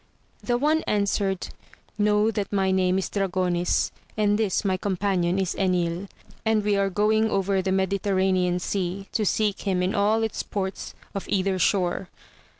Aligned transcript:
The 0.41 0.57
one 0.57 0.81
answered, 0.87 1.49
Eaiow 1.99 2.33
that 2.33 2.51
my 2.51 2.71
name 2.71 2.97
is 2.97 3.07
Dragonis, 3.07 3.91
and 4.17 4.35
this 4.35 4.65
my 4.65 4.75
companion 4.75 5.37
is 5.37 5.53
Enil; 5.53 6.07
and 6.43 6.63
we 6.63 6.75
are 6.75 6.89
going 6.89 7.29
over 7.29 7.61
the 7.61 7.71
Mediterranean 7.71 8.57
Sea, 8.57 9.07
to 9.11 9.23
seek 9.23 9.61
him 9.61 9.83
in 9.83 9.93
all 9.93 10.23
its 10.23 10.41
ports 10.41 10.95
of 11.13 11.29
either 11.29 11.59
shore. 11.59 12.09